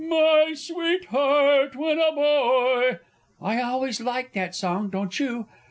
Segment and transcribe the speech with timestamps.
[0.09, 2.99] "My Sweetheart when a Bo oy!")
[3.39, 5.45] I always like that song, don't you?